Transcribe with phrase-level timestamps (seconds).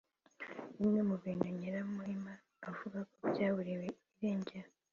[0.77, 2.33] Bimwe mu bintu Nyiramuhima
[2.69, 4.69] avuga ko byaburiwe irengero